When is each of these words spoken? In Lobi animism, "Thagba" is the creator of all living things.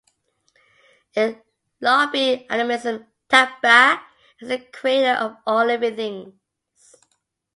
In 1.21 1.39
Lobi 1.79 2.47
animism, 2.49 3.05
"Thagba" 3.29 4.01
is 4.39 4.49
the 4.49 4.57
creator 4.73 5.11
of 5.11 5.37
all 5.45 5.63
living 5.63 5.93
things. 5.95 6.95